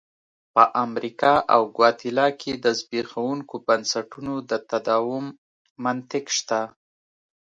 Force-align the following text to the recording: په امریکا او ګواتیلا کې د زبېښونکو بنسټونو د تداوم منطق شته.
په 0.53 0.63
امریکا 0.85 1.33
او 1.53 1.61
ګواتیلا 1.75 2.27
کې 2.41 2.51
د 2.63 2.65
زبېښونکو 2.79 3.55
بنسټونو 3.67 4.33
د 4.49 4.51
تداوم 4.69 5.25
منطق 5.83 6.25
شته. 6.37 6.61